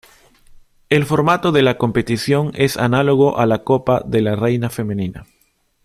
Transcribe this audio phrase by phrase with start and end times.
[0.89, 5.27] El formato de la competición es análogo a la Copa de La Reina femenina.